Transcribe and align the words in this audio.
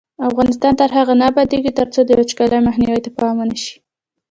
افغانستان 0.29 0.73
تر 0.81 0.89
هغو 0.97 1.13
نه 1.21 1.25
ابادیږي، 1.31 1.71
ترڅو 1.79 1.99
د 2.05 2.11
وچکالۍ 2.19 2.59
مخنیوي 2.67 2.99
ته 3.05 3.09
پام 3.17 3.35
ونشي. 3.37 3.73